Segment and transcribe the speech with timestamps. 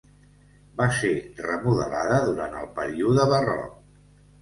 [0.81, 1.11] Va ser
[1.47, 3.81] remodelada durant el període barroc.